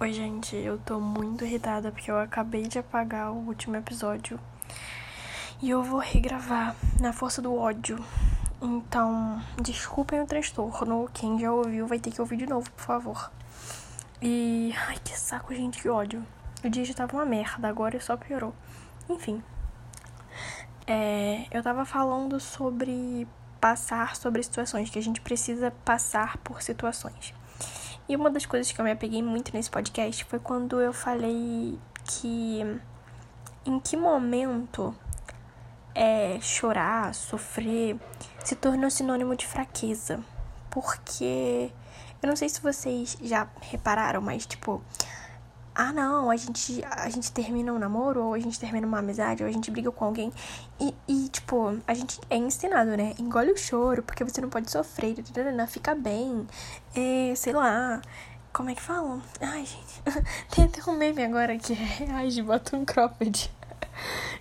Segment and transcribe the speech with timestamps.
[0.00, 4.38] Oi, gente, eu tô muito irritada porque eu acabei de apagar o último episódio
[5.60, 7.98] e eu vou regravar na força do ódio.
[8.62, 11.10] Então, desculpem o transtorno.
[11.12, 13.32] Quem já ouviu vai ter que ouvir de novo, por favor.
[14.22, 14.72] E.
[14.86, 16.24] Ai, que saco, gente, que ódio.
[16.62, 18.54] O dia já tava uma merda, agora só piorou.
[19.08, 19.42] Enfim.
[20.86, 23.26] É, eu tava falando sobre
[23.60, 27.34] passar sobre situações, que a gente precisa passar por situações.
[28.08, 31.78] E uma das coisas que eu me apeguei muito nesse podcast foi quando eu falei
[32.04, 32.80] que
[33.66, 34.96] em que momento
[35.94, 37.98] é, chorar, sofrer
[38.42, 40.20] se tornou sinônimo de fraqueza.
[40.70, 41.70] Porque
[42.22, 44.82] eu não sei se vocês já repararam, mas tipo,
[45.80, 49.44] ah não, a gente, a gente termina um namoro, ou a gente termina uma amizade,
[49.44, 50.32] ou a gente briga com alguém.
[50.80, 53.14] E, e tipo, a gente é ensinado, né?
[53.16, 55.14] Engole o choro, porque você não pode sofrer,
[55.68, 56.44] fica bem.
[56.96, 58.02] É, sei lá.
[58.52, 59.22] Como é que falam?
[59.40, 60.02] Ai, gente.
[60.50, 62.10] Tem até um meme agora que é.
[62.10, 63.48] Ai, bota um cropped.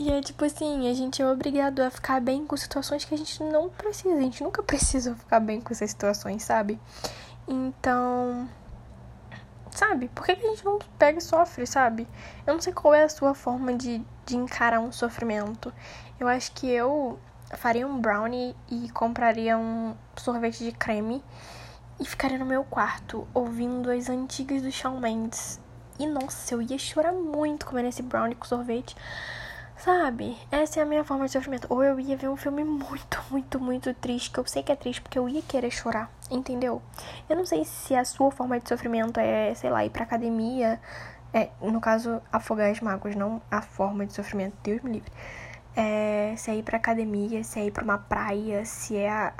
[0.00, 3.18] E é tipo assim, a gente é obrigado a ficar bem com situações que a
[3.18, 4.16] gente não precisa.
[4.16, 6.76] A gente nunca precisa ficar bem com essas situações, sabe?
[7.46, 8.48] Então
[9.80, 10.08] sabe?
[10.10, 12.06] Por que, a gente não pega e sofre, sabe?
[12.46, 15.72] Eu não sei qual é a sua forma de, de encarar um sofrimento.
[16.18, 17.18] Eu acho que eu
[17.56, 21.24] faria um brownie e compraria um sorvete de creme
[21.98, 25.58] e ficaria no meu quarto ouvindo as antigas do Shawn Mendes.
[25.98, 28.94] E nossa, eu ia chorar muito comendo esse brownie com sorvete.
[29.80, 30.36] Sabe?
[30.50, 31.66] Essa é a minha forma de sofrimento.
[31.70, 34.76] Ou eu ia ver um filme muito, muito, muito triste, que eu sei que é
[34.76, 36.82] triste, porque eu ia querer chorar, entendeu?
[37.26, 40.78] Eu não sei se a sua forma de sofrimento é, sei lá, ir pra academia.
[41.32, 45.10] É, no caso, afogar as mágoas, não a forma de sofrimento, Deus me livre.
[45.74, 49.32] É, se é ir pra academia, se é ir pra uma praia, se é,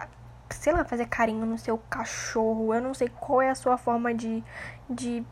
[0.48, 2.72] sei lá, fazer carinho no seu cachorro.
[2.72, 4.42] Eu não sei qual é a sua forma de,
[4.88, 5.22] de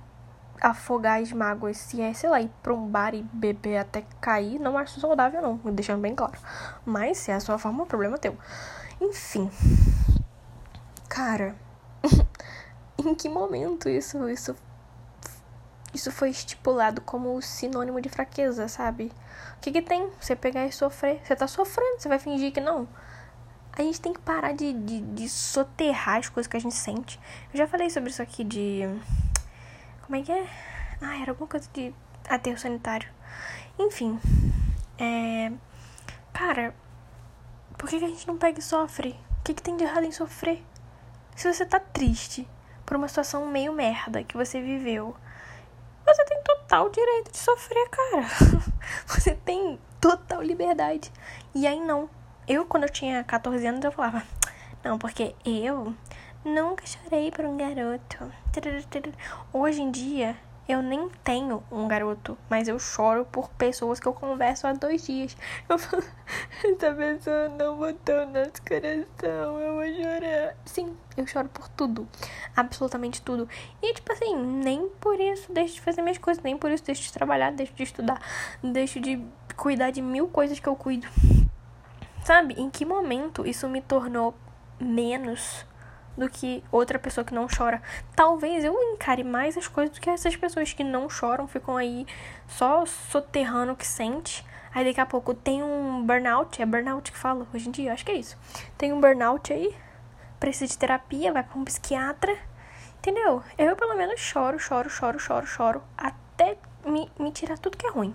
[0.61, 4.59] afogar as mágoas, se é, sei lá, ir pra um bar e beber até cair,
[4.59, 6.39] não acho saudável, não, deixando bem claro.
[6.85, 8.37] Mas se é a sua forma, o problema é teu.
[9.01, 9.51] Enfim.
[11.09, 11.55] Cara,
[12.99, 14.55] em que momento isso, isso,
[15.95, 19.13] isso foi estipulado como sinônimo de fraqueza, sabe?
[19.57, 20.11] O que que tem?
[20.21, 21.21] Você pegar e sofrer.
[21.25, 22.89] Você tá sofrendo, você vai fingir que não.
[23.73, 27.19] A gente tem que parar de, de, de soterrar as coisas que a gente sente.
[27.53, 28.83] Eu já falei sobre isso aqui de
[30.09, 30.49] como é que é?
[31.03, 31.95] Ah, era alguma coisa de
[32.27, 33.11] aterro sanitário.
[33.79, 34.19] Enfim.
[34.99, 35.53] É.
[36.33, 36.75] Cara,
[37.77, 39.11] por que, que a gente não pega e sofre?
[39.41, 40.65] O que, que tem de errado em sofrer?
[41.37, 42.49] Se você tá triste
[42.87, 45.15] por uma situação meio merda que você viveu,
[46.07, 48.27] você tem total direito de sofrer, cara.
[49.09, 51.13] Você tem total liberdade.
[51.55, 52.09] E aí não.
[52.47, 54.23] Eu, quando eu tinha 14 anos, eu falava,
[54.83, 55.95] não, porque eu
[56.45, 58.33] Nunca chorei por um garoto.
[59.53, 60.37] Hoje em dia,
[60.69, 65.05] eu nem tenho um garoto, mas eu choro por pessoas que eu converso há dois
[65.05, 65.37] dias.
[65.69, 66.03] Eu falo,
[66.63, 70.55] essa pessoa não botou nosso coração, eu vou chorar.
[70.65, 72.07] Sim, eu choro por tudo.
[72.55, 73.49] Absolutamente tudo.
[73.83, 77.03] E, tipo assim, nem por isso deixo de fazer minhas coisas, nem por isso deixo
[77.03, 78.23] de trabalhar, deixo de estudar,
[78.63, 79.21] deixo de
[79.57, 81.09] cuidar de mil coisas que eu cuido.
[82.25, 82.55] Sabe?
[82.55, 84.35] Em que momento isso me tornou
[84.79, 85.67] menos
[86.19, 87.81] do que outra pessoa que não chora.
[88.15, 92.07] Talvez eu encare mais as coisas do que essas pessoas que não choram, ficam aí
[92.49, 94.45] só soterrando o que sente.
[94.75, 98.05] Aí daqui a pouco tem um burnout, é burnout que fala hoje em dia, acho
[98.05, 98.37] que é isso.
[98.77, 99.75] Tem um burnout aí,
[100.39, 102.37] precisa de terapia, vai para um psiquiatra,
[102.99, 103.43] entendeu?
[103.57, 107.91] Eu pelo menos choro, choro, choro, choro, choro, até me, me tirar tudo que é
[107.91, 108.15] ruim.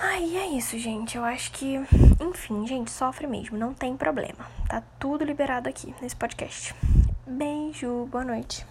[0.00, 1.16] Ai, é isso, gente.
[1.16, 1.74] Eu acho que,
[2.20, 4.46] enfim, gente, sofre mesmo, não tem problema.
[4.68, 6.72] Tá tudo liberado aqui nesse podcast.
[7.26, 8.64] Beijo, boa noite.